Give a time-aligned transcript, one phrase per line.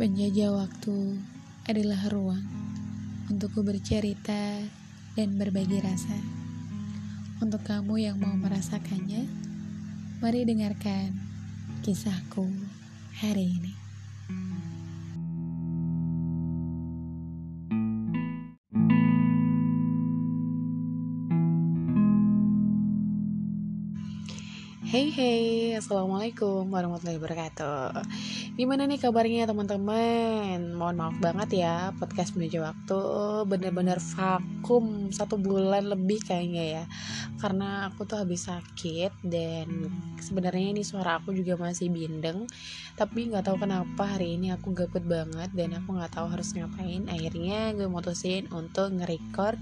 [0.00, 1.20] Penjajah waktu
[1.68, 2.40] adalah ruang
[3.28, 4.64] untukku bercerita
[5.12, 6.16] dan berbagi rasa.
[7.44, 9.28] Untuk kamu yang mau merasakannya,
[10.24, 11.20] mari dengarkan
[11.84, 12.48] kisahku
[13.20, 13.72] hari ini.
[24.90, 28.02] Hey hey, assalamualaikum warahmatullahi wabarakatuh.
[28.60, 30.76] Gimana nih kabarnya teman-teman?
[30.76, 33.00] Mohon maaf banget ya, podcast menuju waktu
[33.48, 36.84] bener-bener vakum satu bulan lebih kayaknya ya.
[37.40, 39.88] Karena aku tuh habis sakit dan
[40.20, 42.44] sebenarnya ini suara aku juga masih bindeng.
[43.00, 47.08] Tapi nggak tahu kenapa hari ini aku gabut banget dan aku nggak tahu harus ngapain.
[47.08, 49.56] Akhirnya gue mutusin untuk nge-record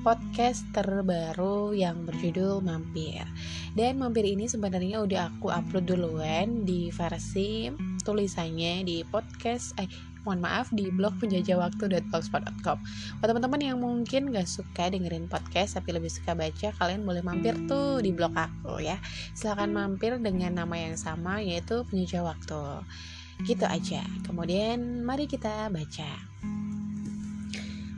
[0.00, 3.28] podcast terbaru yang berjudul Mampir.
[3.76, 7.68] Dan Mampir ini sebenarnya udah aku upload duluan di versi
[8.08, 9.84] tulisannya di podcast eh
[10.24, 12.78] mohon maaf di blog penjajahwaktu.blogspot.com
[13.20, 17.56] Buat teman-teman yang mungkin gak suka dengerin podcast tapi lebih suka baca, kalian boleh mampir
[17.68, 19.00] tuh di blog aku ya.
[19.36, 22.62] Silahkan mampir dengan nama yang sama yaitu Penjajah Waktu.
[23.48, 24.04] Gitu aja.
[24.28, 26.10] Kemudian mari kita baca.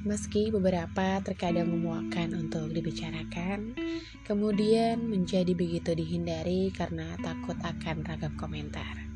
[0.00, 3.76] Meski beberapa terkadang memuakan untuk dibicarakan,
[4.24, 9.09] kemudian menjadi begitu dihindari karena takut akan ragam komentar.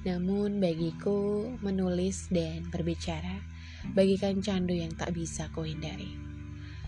[0.00, 3.44] Namun bagiku menulis dan berbicara
[3.92, 6.16] bagikan candu yang tak bisa kuhindari.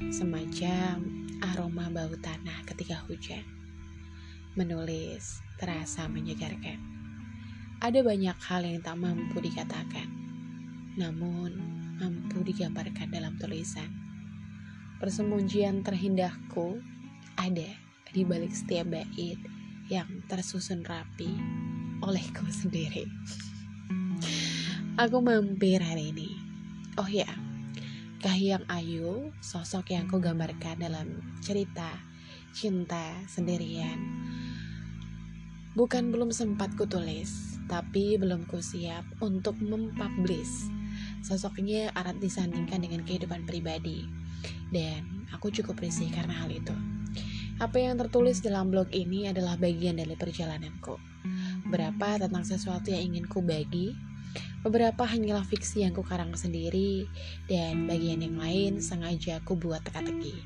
[0.08, 3.44] Semacam aroma bau tanah ketika hujan.
[4.56, 6.80] Menulis terasa menyegarkan.
[7.84, 10.08] Ada banyak hal yang tak mampu dikatakan.
[10.96, 11.52] Namun
[12.00, 13.92] mampu digambarkan dalam tulisan.
[15.04, 16.80] Persembunyian terindahku
[17.36, 17.70] ada
[18.08, 19.36] di balik setiap bait
[19.92, 21.32] yang tersusun rapi
[22.02, 23.06] olehku sendiri.
[25.00, 26.36] Aku mampir hari ini.
[27.00, 27.30] Oh ya,
[28.20, 31.88] Kahiyang Ayu, sosok yang aku gambarkan dalam cerita
[32.52, 33.96] cinta sendirian.
[35.72, 40.68] Bukan belum sempat kutulis, tapi belum ku siap untuk mempublish
[41.22, 44.04] Sosoknya erat disandingkan dengan kehidupan pribadi.
[44.68, 46.74] Dan aku cukup risih karena hal itu.
[47.62, 51.11] Apa yang tertulis dalam blog ini adalah bagian dari perjalananku.
[51.72, 53.96] Berapa tentang sesuatu yang ingin ku bagi,
[54.60, 57.08] beberapa hanyalah fiksi yang ku karang sendiri,
[57.48, 60.36] dan bagian yang lain sengaja ku buat teka-teki.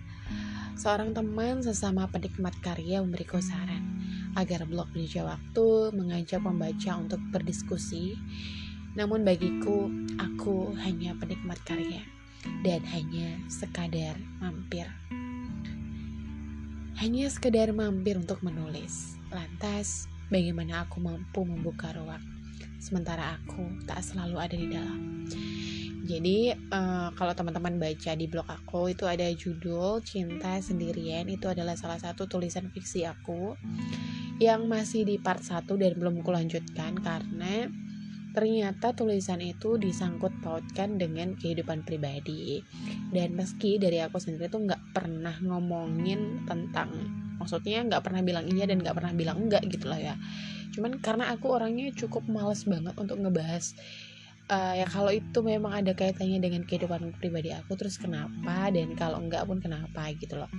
[0.78, 3.98] Seorang teman sesama penikmat karya memberiku saran
[4.38, 8.14] agar blog di Waktu mengajak pembaca untuk berdiskusi
[8.96, 12.00] namun bagiku, aku hanya penikmat karya
[12.64, 14.88] dan hanya sekadar mampir.
[16.96, 19.20] Hanya sekadar mampir untuk menulis.
[19.28, 22.36] Lantas, bagaimana aku mampu membuka ruang
[22.86, 25.00] sementara aku tak selalu ada di dalam.
[26.06, 31.74] Jadi uh, kalau teman-teman baca di blog aku itu ada judul Cinta Sendirian itu adalah
[31.74, 33.58] salah satu tulisan fiksi aku
[34.38, 37.66] yang masih di part 1 dan belum kulanjutkan karena
[38.36, 42.60] Ternyata tulisan itu disangkut pautkan dengan kehidupan pribadi.
[43.08, 46.92] Dan meski dari aku sendiri tuh nggak pernah ngomongin tentang,
[47.40, 50.14] maksudnya nggak pernah bilang iya dan nggak pernah bilang enggak gitu lah ya.
[50.76, 53.72] Cuman karena aku orangnya cukup males banget untuk ngebahas
[54.50, 59.22] uh, ya kalau itu memang ada kaitannya dengan kehidupan pribadi aku terus kenapa dan kalau
[59.22, 60.50] enggak pun kenapa gitu loh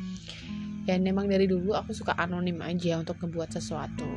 [0.87, 4.07] dan memang dari dulu aku suka anonim aja untuk ngebuat sesuatu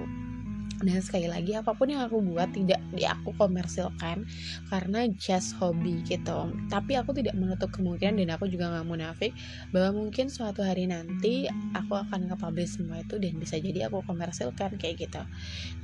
[0.80, 4.24] dan sekali lagi apa pun yang aku buat tidak di aku komersilkan
[4.72, 6.52] karena just hobi gitu.
[6.72, 9.32] Tapi aku tidak menutup kemungkinan dan aku juga nggak munafik
[9.70, 11.46] bahwa mungkin suatu hari nanti
[11.76, 15.22] aku akan nge-publish semua itu dan bisa jadi aku komersilkan kayak gitu.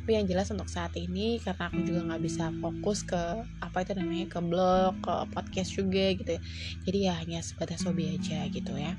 [0.03, 3.23] Tapi yang jelas untuk saat ini karena aku juga nggak bisa fokus ke
[3.61, 6.43] apa itu namanya ke blog ke podcast juga gitu ya.
[6.89, 8.97] Jadi ya hanya sebatas hobi aja gitu ya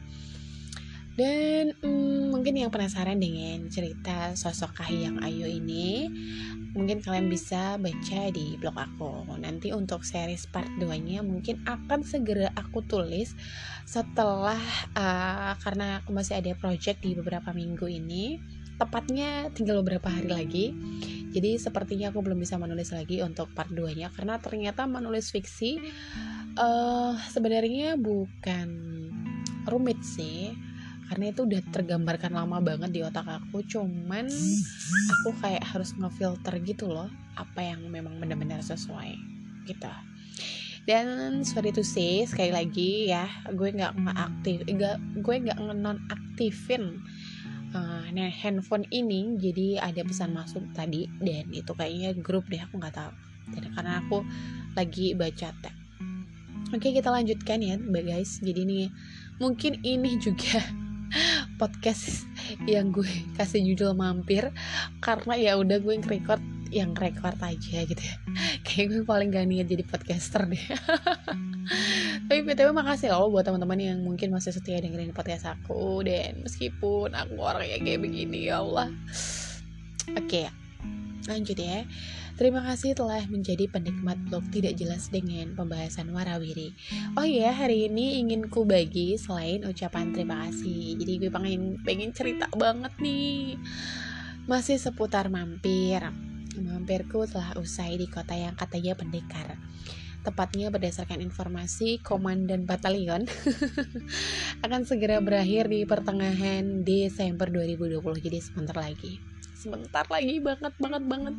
[1.17, 6.05] dan hmm, mungkin yang penasaran dengan cerita sosok Kahiyang Ayu ini,
[6.77, 9.25] mungkin kalian bisa baca di blog aku.
[9.41, 13.33] Nanti untuk series part 2-nya mungkin akan segera aku tulis
[13.89, 14.61] setelah
[14.93, 18.37] uh, karena aku masih ada project di beberapa minggu ini.
[18.77, 20.65] Tepatnya tinggal beberapa hari lagi.
[21.33, 25.81] Jadi sepertinya aku belum bisa menulis lagi untuk part 2-nya karena ternyata menulis fiksi
[26.61, 28.69] uh, sebenarnya bukan
[29.65, 30.53] rumit sih
[31.07, 34.27] karena itu udah tergambarkan lama banget di otak aku cuman
[35.17, 37.07] aku kayak harus ngefilter gitu loh
[37.39, 39.15] apa yang memang benar-benar sesuai
[39.67, 39.91] gitu.
[40.87, 47.03] Dan sorry to say sekali lagi ya gue nggak aktif nggak gue nggak non aktifin
[47.75, 52.79] uh, nah handphone ini jadi ada pesan masuk tadi dan itu kayaknya grup deh aku
[52.79, 53.11] nggak tahu.
[53.51, 54.23] Jadi karena aku
[54.75, 55.75] lagi baca teh
[56.73, 58.39] oke kita lanjutkan ya guys.
[58.43, 58.87] Jadi nih
[59.39, 60.63] mungkin ini juga
[61.57, 62.29] podcast
[62.69, 64.53] yang gue kasih judul mampir
[65.03, 68.15] karena ya udah gue record yang record aja gitu ya.
[68.67, 70.65] Kayak gue paling gak niat jadi podcaster deh.
[72.27, 77.11] Tapi btw makasih loh buat teman-teman yang mungkin masih setia dengerin podcast aku dan meskipun
[77.15, 78.91] aku orangnya kayak begini ya Allah.
[80.15, 80.66] Oke
[81.25, 81.81] lanjut ya
[82.37, 86.69] Terima kasih telah menjadi penikmat blog tidak jelas dengan pembahasan warawiri.
[87.17, 91.01] Oh iya, hari ini ingin ku bagi selain ucapan terima kasih.
[91.01, 93.57] Jadi gue pengen pengen cerita banget nih.
[94.45, 96.05] Masih seputar mampir.
[96.61, 99.57] Mampirku telah usai di kota yang katanya pendekar
[100.25, 103.23] tepatnya berdasarkan informasi Komandan Batalion
[104.65, 111.35] akan segera berakhir di pertengahan Desember 2020 jadi sebentar lagi sebentar lagi banget banget banget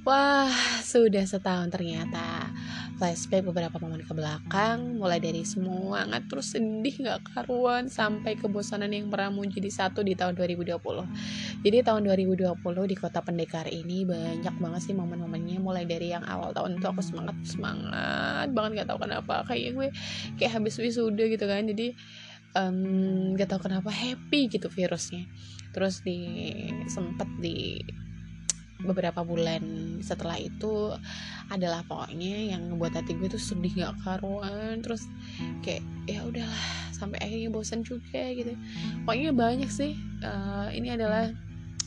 [0.00, 0.48] Wah,
[0.80, 2.48] sudah setahun ternyata.
[2.96, 9.12] Flashback beberapa momen ke belakang, mulai dari semangat terus sedih gak karuan sampai kebosanan yang
[9.12, 10.80] meramu jadi satu di tahun 2020.
[11.60, 12.48] Jadi tahun 2020
[12.88, 17.04] di kota pendekar ini banyak banget sih momen-momennya mulai dari yang awal tahun itu aku
[17.04, 19.88] semangat semangat banget gak tau kenapa kayak gue
[20.40, 21.68] kayak habis wisuda gitu kan.
[21.68, 21.92] Jadi
[22.56, 25.28] um, gak tau kenapa happy gitu virusnya.
[25.70, 26.18] Terus di
[26.90, 27.78] sempet di
[28.80, 29.60] beberapa bulan
[30.00, 30.96] setelah itu
[31.52, 34.80] adalah pokoknya yang ngebuat hati gue tuh sedih gak karuan.
[34.80, 35.04] Terus
[35.60, 38.56] kayak ya udahlah sampai akhirnya bosan juga gitu.
[39.04, 41.28] Pokoknya banyak sih uh, ini adalah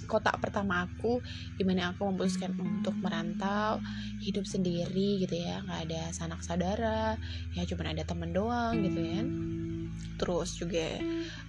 [0.04, 1.24] kota pertama aku
[1.58, 3.82] di mana aku memutuskan untuk merantau
[4.22, 5.66] hidup sendiri gitu ya.
[5.66, 7.18] Nggak ada sanak saudara
[7.58, 9.24] ya cuma ada temen doang gitu ya
[10.18, 11.02] terus juga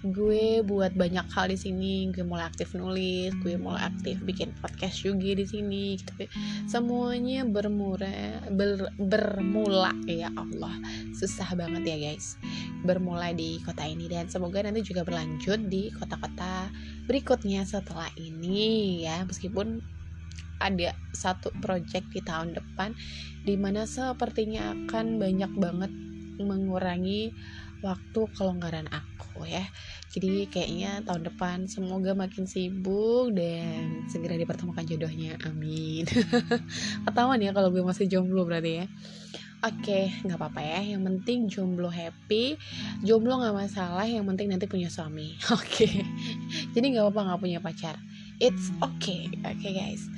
[0.03, 2.11] gue buat banyak hal di sini.
[2.11, 6.27] Gue mulai aktif nulis gue mulai aktif bikin podcast juga di sini gitu.
[6.67, 10.75] Semuanya bermula ber, bermula ya Allah.
[11.15, 12.35] Susah banget ya guys.
[12.83, 16.67] Bermula di kota ini dan semoga nanti juga berlanjut di kota-kota
[17.07, 19.23] berikutnya setelah ini ya.
[19.23, 19.95] Meskipun
[20.59, 22.95] ada satu project di tahun depan
[23.43, 25.91] di mana sepertinya akan banyak banget
[26.39, 27.31] mengurangi
[27.85, 29.61] waktu kelonggaran aku ya.
[30.09, 35.37] Jadi kayaknya tahun depan semoga makin sibuk dan segera dipertemukan jodohnya.
[35.45, 36.09] Amin.
[37.05, 38.85] Ketahuan ya kalau gue masih jomblo berarti ya.
[39.65, 40.79] Oke, nggak apa-apa ya.
[40.93, 42.57] Yang penting jomblo happy,
[43.05, 44.05] jomblo nggak masalah.
[44.05, 45.37] Yang penting nanti punya suami.
[45.57, 45.89] Oke,
[46.73, 47.95] jadi nggak apa-apa nggak punya pacar.
[48.35, 50.11] It's okay, oke okay, guys.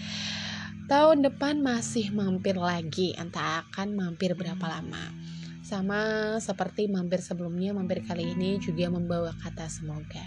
[0.90, 5.27] Tahun depan masih mampir lagi, entah akan mampir berapa lama
[5.68, 6.00] sama
[6.40, 10.24] seperti mampir sebelumnya, mampir kali ini juga membawa kata semoga.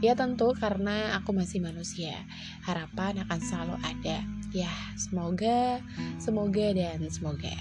[0.00, 2.16] Ya tentu karena aku masih manusia,
[2.64, 4.24] harapan akan selalu ada.
[4.48, 5.76] Ya, semoga,
[6.16, 7.52] semoga dan semoga.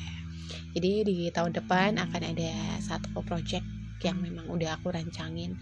[0.72, 3.68] Jadi di tahun depan akan ada satu project
[4.02, 5.54] yang memang udah aku rancangin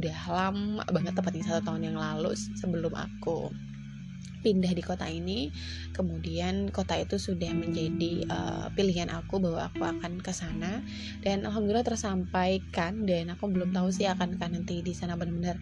[0.00, 3.52] udah lama banget tepatnya satu tahun yang lalu sebelum aku
[4.42, 5.48] pindah di kota ini
[5.94, 10.82] kemudian kota itu sudah menjadi uh, pilihan aku bahwa aku akan ke sana.
[11.22, 15.60] Dan alhamdulillah tersampaikan dan aku belum tahu sih akan kan nanti di sana benar-benar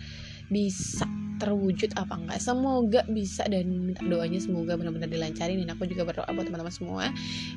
[0.49, 1.07] bisa
[1.41, 2.39] terwujud apa enggak.
[2.39, 5.57] Semoga bisa dan minta doanya semoga benar-benar dilancarin.
[5.65, 7.05] Dan aku juga berdoa buat teman-teman semua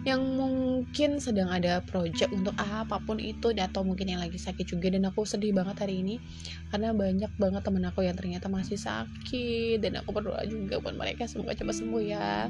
[0.07, 4.87] yang mungkin sedang ada project untuk apa pun itu atau mungkin yang lagi sakit juga.
[4.87, 6.23] Dan aku sedih banget hari ini
[6.71, 9.83] karena banyak banget temen aku yang ternyata masih sakit.
[9.83, 12.47] Dan aku berdoa juga buat mereka semoga cepat sembuh ya.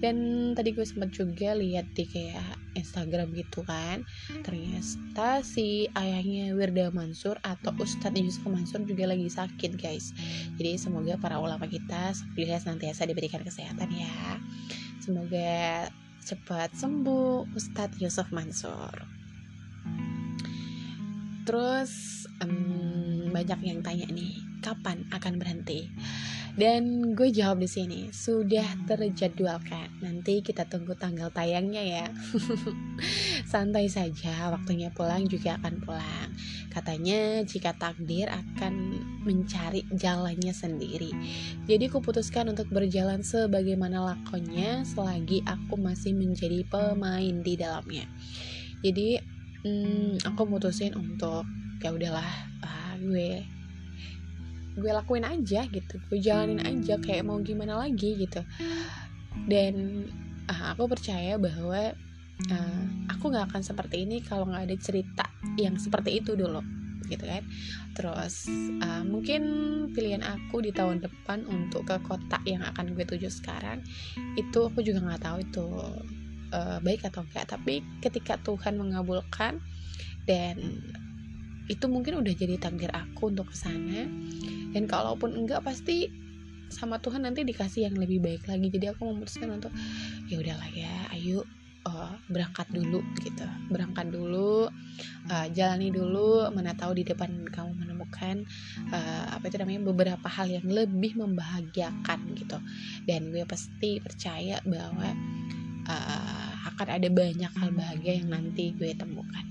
[0.00, 0.16] Dan
[0.56, 4.06] tadi gue sempat juga lihat di kayak Instagram gitu kan
[4.46, 10.14] ternyata si ayahnya Wirda Mansur atau Ustadz Yusuf Mansur juga lagi sakit guys.
[10.54, 14.38] Jadi jadi semoga para ulama kita nanti senantiasa diberikan kesehatan ya
[15.02, 15.90] semoga
[16.22, 18.94] cepat sembuh Ustadz Yusuf Mansur
[21.42, 25.90] terus um, banyak yang tanya nih kapan akan berhenti
[26.54, 30.02] dan gue jawab di sini sudah terjadwalkan.
[30.02, 32.06] Nanti kita tunggu tanggal tayangnya ya.
[33.50, 36.30] Santai saja, waktunya pulang juga akan pulang.
[36.70, 41.10] Katanya jika takdir akan mencari jalannya sendiri.
[41.66, 48.06] Jadi aku putuskan untuk berjalan sebagaimana lakonnya selagi aku masih menjadi pemain di dalamnya.
[48.86, 49.18] Jadi
[49.66, 51.42] hmm, aku mutusin untuk
[51.82, 52.30] ya udahlah
[52.62, 53.42] ah, gue
[54.78, 58.40] gue lakuin aja gitu gue jalanin aja kayak mau gimana lagi gitu
[59.50, 60.06] dan
[60.46, 61.96] uh, aku percaya bahwa
[62.48, 62.82] uh,
[63.12, 65.24] aku nggak akan seperti ini kalau nggak ada cerita
[65.60, 66.62] yang seperti itu dulu
[67.10, 67.42] gitu kan.
[67.92, 68.46] Terus
[68.80, 69.42] uh, mungkin
[69.90, 73.82] pilihan aku di tahun depan untuk ke kota yang akan gue tuju sekarang
[74.38, 75.66] itu aku juga nggak tahu itu
[76.54, 79.58] uh, baik atau enggak tapi ketika Tuhan mengabulkan
[80.24, 80.56] dan
[81.70, 84.06] itu mungkin udah jadi takdir aku untuk ke sana
[84.70, 86.10] dan kalaupun enggak pasti
[86.70, 88.70] sama Tuhan nanti dikasih yang lebih baik lagi.
[88.70, 89.74] Jadi aku memutuskan untuk
[90.30, 91.42] ya udahlah ya ayo
[91.86, 93.46] uh, berangkat dulu gitu.
[93.72, 94.68] Berangkat dulu
[95.30, 98.44] uh, jalani dulu mana tahu di depan kamu menemukan
[98.92, 102.58] uh, apa itu namanya beberapa hal yang lebih membahagiakan gitu.
[103.04, 105.08] Dan gue pasti percaya bahwa
[105.88, 109.44] uh, akan ada banyak hal bahagia yang nanti gue temukan.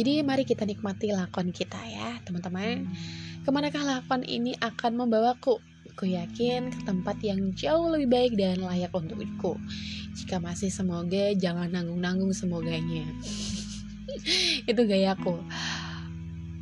[0.00, 2.88] Jadi mari kita nikmati lakon kita ya teman-teman.
[3.40, 5.60] Ke manakah lakon ini akan membawaku
[5.90, 9.58] Aku yakin ke tempat yang jauh lebih baik dan layak untukku.
[10.14, 13.02] Jika masih semoga, jangan nanggung-nanggung semoganya.
[14.70, 15.42] Itu gayaku.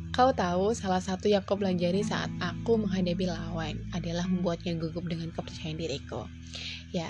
[0.09, 5.31] Kau tahu, salah satu yang kau pelajari saat aku menghadapi lawan adalah membuatnya gugup dengan
[5.31, 6.25] kepercayaan diriku.
[6.89, 7.07] Ya,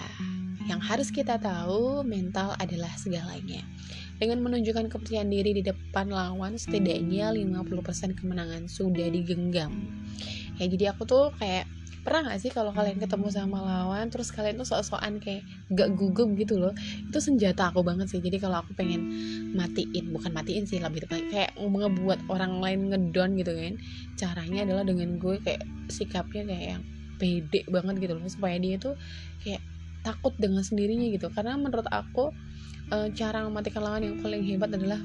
[0.67, 3.63] yang harus kita tahu, mental adalah segalanya.
[4.19, 9.71] Dengan menunjukkan kepercayaan diri di depan lawan, setidaknya 50% kemenangan sudah digenggam.
[10.59, 14.55] Ya, jadi aku tuh kayak pernah gak sih kalau kalian ketemu sama lawan terus kalian
[14.57, 16.73] tuh sok-sokan kayak gak gugup gitu loh?
[17.05, 18.23] Itu senjata aku banget sih.
[18.23, 19.11] Jadi kalau aku pengen
[19.53, 23.73] matiin bukan matiin sih lebih tepat kayak ngebuat orang lain ngedon gitu kan.
[24.15, 26.83] Caranya adalah dengan gue kayak sikapnya kayak yang
[27.19, 28.25] pede banget gitu loh.
[28.31, 28.95] Supaya dia tuh
[29.43, 29.61] kayak
[30.01, 31.27] takut dengan sendirinya gitu.
[31.29, 32.31] Karena menurut aku
[32.89, 34.99] e, cara mematikan lawan yang paling hebat adalah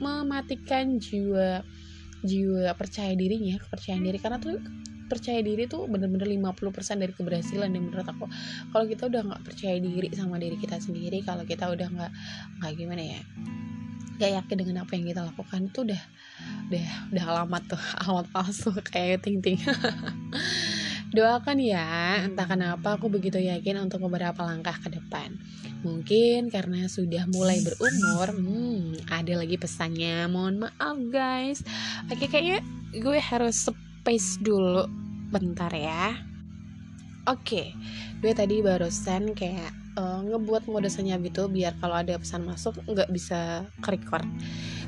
[0.00, 1.60] mematikan jiwa
[2.24, 4.16] jiwa percaya dirinya kepercayaan diri.
[4.16, 4.56] Karena tuh
[5.06, 8.26] percaya diri tuh bener-bener 50% dari keberhasilan dan menurut aku.
[8.72, 12.12] Kalau kita udah nggak percaya diri sama diri kita sendiri kalau kita udah nggak
[12.60, 13.22] nggak gimana ya
[14.14, 16.02] gak yakin dengan apa yang kita lakukan itu udah
[16.70, 19.58] udah udah alamat tuh alamat palsu kayak ting ting
[21.14, 25.38] doakan ya entah kenapa aku begitu yakin untuk beberapa langkah ke depan.
[25.86, 31.62] Mungkin karena sudah mulai berumur hmm, ada lagi pesannya mohon maaf guys.
[32.10, 32.66] Oke kayaknya
[32.98, 33.70] gue harus
[34.04, 34.84] space dulu.
[35.32, 36.12] Bentar ya.
[37.24, 37.72] Oke,
[38.20, 43.08] gue tadi barusan kayak uh, ngebuat mode senyap gitu biar kalau ada pesan masuk nggak
[43.08, 44.28] bisa kerekord.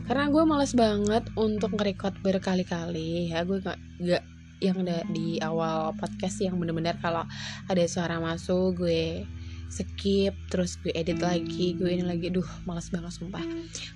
[0.05, 4.25] Karena gue males banget untuk ngerekord berkali-kali ya, gue nggak nggak
[4.61, 7.25] yang ada di awal podcast yang bener-bener kalau
[7.73, 9.25] ada suara masuk gue
[9.73, 12.29] skip terus gue edit lagi gue ini lagi.
[12.29, 13.41] Duh males banget sumpah.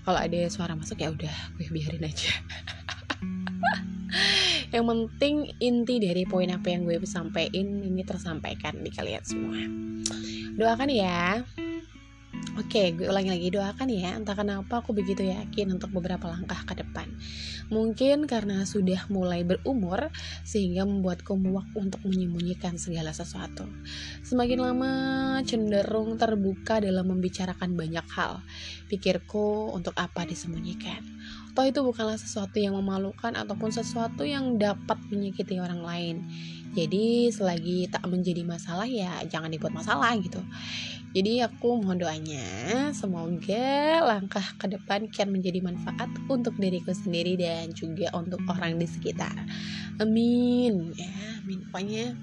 [0.00, 2.32] Kalau ada suara masuk ya udah gue biarin aja
[4.74, 9.60] yang penting inti dari poin apa yang gue sampaikan ini tersampaikan di kalian semua
[10.56, 11.42] doakan ya
[12.58, 14.12] Oke, gue ulangi lagi doakan ya.
[14.18, 17.08] Entah kenapa aku begitu yakin untuk beberapa langkah ke depan.
[17.70, 20.10] Mungkin karena sudah mulai berumur
[20.42, 23.64] sehingga membuatku muak untuk menyembunyikan segala sesuatu.
[24.26, 24.92] Semakin lama
[25.46, 28.42] cenderung terbuka dalam membicarakan banyak hal.
[28.90, 31.00] Pikirku untuk apa disembunyikan.
[31.60, 36.16] Toh itu bukanlah sesuatu yang memalukan ataupun sesuatu yang dapat menyakiti orang lain.
[36.72, 40.40] Jadi selagi tak menjadi masalah ya jangan dibuat masalah gitu.
[41.12, 42.40] Jadi aku mohon doanya
[42.96, 48.88] semoga langkah ke depan kian menjadi manfaat untuk diriku sendiri dan juga untuk orang di
[48.88, 49.36] sekitar.
[50.00, 50.96] Amin.
[50.96, 51.12] Ya,
[51.44, 51.60] amin.
[51.68, 52.16] Pokoknya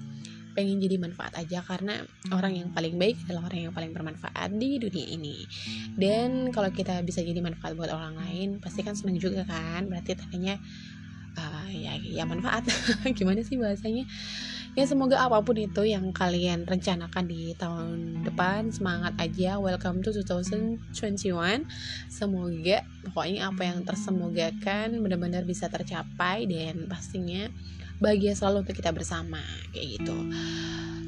[0.58, 2.02] pengen jadi manfaat aja karena
[2.34, 5.46] orang yang paling baik adalah orang yang paling bermanfaat di dunia ini.
[5.94, 9.86] Dan kalau kita bisa jadi manfaat buat orang lain pasti kan seneng juga kan?
[9.86, 10.58] Berarti tadinya
[11.38, 12.66] uh, ya ya manfaat.
[13.18, 14.02] Gimana sih bahasanya?
[14.74, 19.62] Ya semoga apa pun itu yang kalian rencanakan di tahun depan semangat aja.
[19.62, 20.90] Welcome to 2021
[22.10, 27.46] semoga pokoknya apa yang tersemogakan benar-benar bisa tercapai dan pastinya
[27.98, 29.42] bahagia selalu untuk kita bersama
[29.74, 30.16] kayak gitu.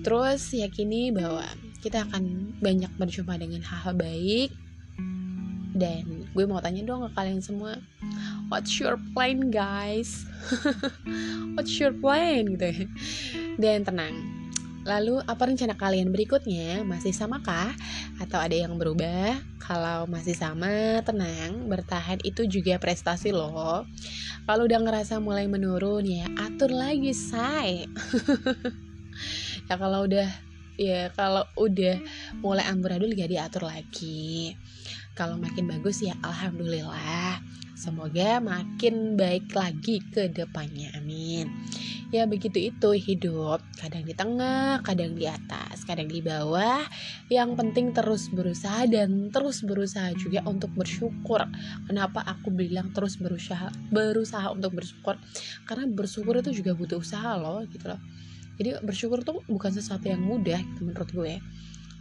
[0.00, 1.44] Terus yakini bahwa
[1.80, 4.50] kita akan banyak berjumpa dengan hal-hal baik.
[5.70, 7.78] Dan gue mau tanya dong ke kalian semua
[8.50, 10.26] what's your plan guys?
[11.54, 12.84] What's your plan gitu ya?
[13.60, 14.39] Dan tenang
[14.80, 16.80] Lalu apa rencana kalian berikutnya?
[16.88, 17.76] Masih samakah?
[18.16, 19.36] Atau ada yang berubah?
[19.60, 23.84] Kalau masih sama, tenang, bertahan itu juga prestasi loh.
[24.48, 27.84] Kalau udah ngerasa mulai menurun ya atur lagi say.
[29.68, 30.28] ya kalau udah
[30.80, 32.00] ya kalau udah
[32.40, 34.56] mulai amburadul ya diatur lagi.
[35.12, 37.44] Kalau makin bagus ya alhamdulillah.
[37.76, 40.92] Semoga makin baik lagi ke depannya.
[40.96, 41.48] Amin.
[42.10, 43.62] Ya begitu itu hidup.
[43.78, 46.82] Kadang di tengah, kadang di atas, kadang di bawah.
[47.30, 51.46] Yang penting terus berusaha dan terus berusaha juga untuk bersyukur.
[51.86, 55.22] Kenapa aku bilang terus berusaha berusaha untuk bersyukur?
[55.70, 58.02] Karena bersyukur itu juga butuh usaha loh gitu loh.
[58.58, 61.38] Jadi bersyukur tuh bukan sesuatu yang mudah gitu menurut gue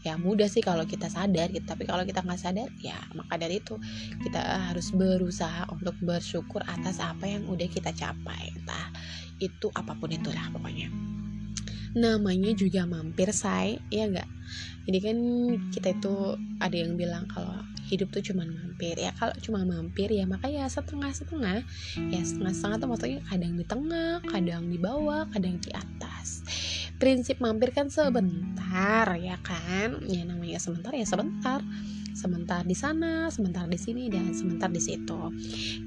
[0.04, 3.60] ya mudah sih kalau kita sadar gitu tapi kalau kita nggak sadar ya maka dari
[3.60, 3.76] itu
[4.24, 4.40] kita
[4.72, 8.88] harus berusaha untuk bersyukur atas apa yang udah kita capai entah
[9.40, 10.92] itu apa pun itulah pokoknya.
[11.96, 14.30] Namanya juga mampir say ya enggak
[14.90, 15.18] jadi kan
[15.70, 16.16] kita itu
[16.58, 17.62] ada yang bilang kalau
[17.94, 19.14] hidup tuh cuma mampir ya.
[19.14, 21.62] Kalau cuma mampir ya maka ya setengah setengah
[22.10, 26.42] ya setengah setengah tuh maksudnya kadang di tengah kadang di bawah kadang di atas
[27.00, 31.64] prinsip mampir kan sebentar ya kan ya namanya sebentar ya sebentar
[32.20, 35.32] sebentar di sana, sebentar di sini dan sebentar di situ.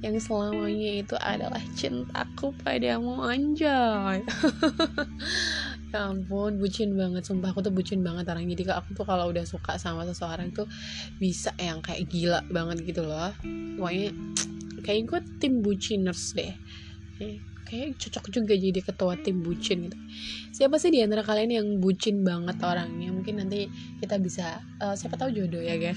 [0.00, 4.24] Yang selamanya itu adalah cintaku padamu anjay.
[5.92, 9.44] ya ampun, bucin banget sumpah aku tuh bucin banget orang jadi aku tuh kalau udah
[9.44, 10.64] suka sama seseorang tuh
[11.20, 13.36] bisa yang kayak gila banget gitu loh.
[13.76, 14.16] Pokoknya
[14.80, 16.56] kayak gue tim buciners deh.
[17.66, 19.98] Kayak cocok juga jadi ketua tim bucin gitu.
[20.52, 23.10] Siapa sih di antara kalian yang bucin banget orangnya?
[23.12, 23.66] Mungkin nanti
[23.98, 25.96] kita bisa uh, siapa tahu jodoh ya kan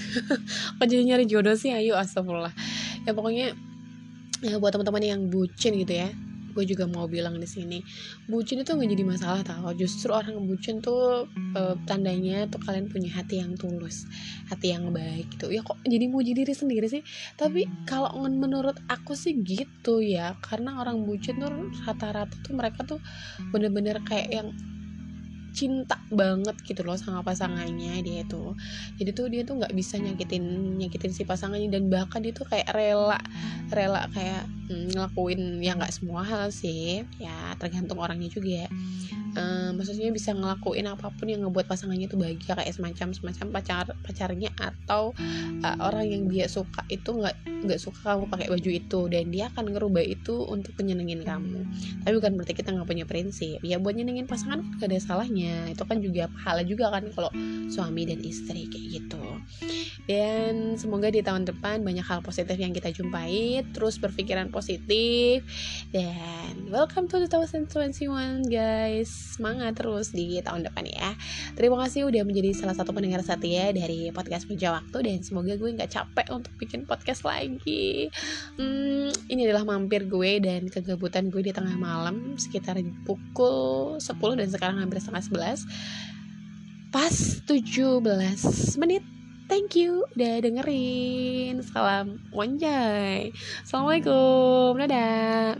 [0.80, 2.54] kok jadi nyari jodoh sih ayo astagfirullah.
[3.04, 3.54] Ya pokoknya
[4.44, 6.10] ya buat teman-teman yang bucin gitu ya
[6.56, 7.84] gue juga mau bilang di sini
[8.32, 9.76] bucin itu nggak jadi masalah tau.
[9.76, 14.08] Justru orang bucin tuh e, tandanya tuh kalian punya hati yang tulus
[14.48, 15.52] hati yang baik gitu.
[15.52, 17.04] Ya kok jadi muji diri sendiri sih?
[17.36, 20.40] Tapi kalau menurut aku sih gitu ya.
[20.40, 21.52] Karena orang bucin tuh
[21.84, 23.04] rata-rata tuh mereka tuh
[23.52, 24.50] bener-bener kayak yang
[25.56, 28.54] cinta banget gitu loh sama pasangannya dia itu
[29.00, 32.68] jadi tuh dia tuh nggak bisa nyakitin nyakitin si pasangannya dan bahkan dia tuh kayak
[32.76, 33.18] rela
[33.72, 37.06] rela kayak mm, ngelakuin ya nggak semua hal sih.
[37.22, 38.68] Ya tergantung orangnya juga
[39.38, 43.86] uh, maksudnya bisa ngelakuin apa pun yang ngebuat pasangannya itu bahagia kayak semacam semacam pacar
[44.02, 45.14] pacarnya atau
[45.64, 47.36] uh, orang yang dia suka itu nggak
[47.66, 51.66] nggak suka kamu pakai baju itu dan dia akan ngerubah itu untuk menyenengin kamu.
[52.06, 53.60] Tapi bukan berarti kita nggak punya prinsip.
[53.62, 57.32] Ya buat nyenengin pasangan gak ada salahnya itu kan juga pahala juga kan kalau
[57.70, 59.24] suami dan istri kayak gitu.
[60.06, 65.42] Dan semoga di tahun depan banyak hal positif yang kita jumpai terus berpikiran positif.
[65.90, 69.10] Dan welcome to 2021 guys.
[69.10, 71.18] Semangat terus di tahun depan ya.
[71.58, 75.70] Terima kasih udah menjadi salah satu pendengar setia dari podcast meja waktu dan semoga gue
[75.74, 78.14] nggak capek untuk bikin podcast lagi.
[78.62, 84.48] Hmm, ini adalah mampir gue dan kegabutan gue di tengah malam sekitar pukul 10 dan
[84.54, 85.35] sekarang hampir setengah 11
[86.90, 89.04] pas 17 menit
[89.46, 91.62] Thank you udah dengerin.
[91.62, 93.30] Salam wanjay.
[93.62, 94.74] Assalamualaikum.
[94.74, 95.54] Dadah.